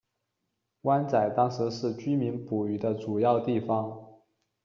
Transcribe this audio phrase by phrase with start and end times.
[0.81, 4.17] 湾仔当时是居民捕鱼的主要地方。